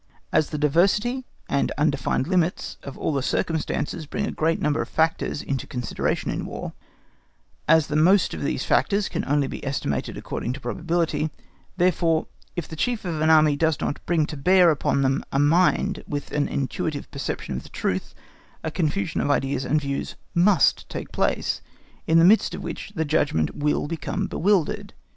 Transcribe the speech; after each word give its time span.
As 0.33 0.49
the 0.49 0.57
diversity, 0.57 1.25
and 1.47 1.71
undefined 1.77 2.25
limits, 2.25 2.77
of 2.81 2.97
all 2.97 3.13
the 3.13 3.21
circumstances 3.21 4.07
bring 4.07 4.25
a 4.25 4.31
great 4.31 4.59
number 4.59 4.81
of 4.81 4.89
factors 4.89 5.43
into 5.43 5.67
consideration 5.67 6.31
in 6.31 6.47
War, 6.47 6.73
as 7.67 7.85
the 7.85 7.95
most 7.95 8.33
of 8.33 8.41
these 8.41 8.65
factors 8.65 9.07
can 9.07 9.23
only 9.25 9.45
be 9.45 9.63
estimated 9.63 10.17
according 10.17 10.53
to 10.53 10.59
probability, 10.59 11.29
therefore, 11.77 12.25
if 12.55 12.67
the 12.67 12.75
Chief 12.75 13.05
of 13.05 13.21
an 13.21 13.29
Army 13.29 13.55
does 13.55 13.79
not 13.79 14.03
bring 14.07 14.25
to 14.25 14.35
bear 14.37 14.71
upon 14.71 15.03
them 15.03 15.23
a 15.31 15.37
mind 15.37 16.03
with 16.07 16.31
an 16.31 16.47
intuitive 16.47 17.11
perception 17.11 17.55
of 17.57 17.61
the 17.61 17.69
truth, 17.69 18.15
a 18.63 18.71
confusion 18.71 19.21
of 19.21 19.29
ideas 19.29 19.65
and 19.65 19.79
views 19.81 20.15
must 20.33 20.89
take 20.89 21.11
place, 21.11 21.61
in 22.07 22.17
the 22.17 22.25
midst 22.25 22.55
of 22.55 22.63
which 22.63 22.91
the 22.95 23.05
judgment 23.05 23.55
will 23.55 23.87
become 23.87 24.25
bewildered. 24.25 24.95